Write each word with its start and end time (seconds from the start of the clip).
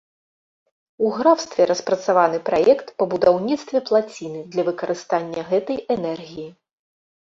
У 1.07 1.11
графстве 1.17 1.67
распрацаваны 1.71 2.39
праект 2.47 2.87
па 3.01 3.09
будаўніцтве 3.11 3.77
плаціны 3.91 4.41
для 4.57 4.63
выкарыстання 4.71 5.41
гэтай 5.51 5.77
энергіі. 5.99 6.49